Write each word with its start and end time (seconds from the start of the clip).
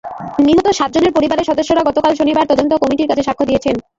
নিহত 0.45 0.67
সাতজনের 0.77 1.15
পরিবারের 1.17 1.47
সদস্যরা 1.49 1.81
গতকাল 1.83 2.11
শনিবার 2.15 2.49
তদন্ত 2.51 2.71
কমিটির 2.81 3.09
কাছে 3.09 3.23
সাক্ষ্য 3.23 3.45
দিয়েছেন। 3.49 3.75